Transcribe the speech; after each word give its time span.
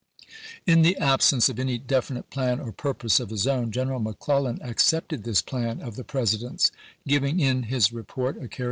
In 0.65 0.81
the 0.81 0.97
absence 0.97 1.47
of 1.47 1.59
any 1.59 1.77
definite 1.77 2.31
plan 2.31 2.59
or 2.59 2.71
purpose 2.71 3.19
of 3.19 3.29
his 3.29 3.45
own, 3.45 3.69
General 3.71 3.99
McClellan 3.99 4.57
accepted 4.63 5.23
this 5.25 5.43
plan 5.43 5.79
of 5.79 5.95
the 5.95 6.03
President's, 6.03 6.71
giving 7.07 7.39
in 7.39 7.69
his 7.69 7.93
report 7.93 8.37
a 8.37 8.47
charac 8.47 8.51
"w. 8.51 8.57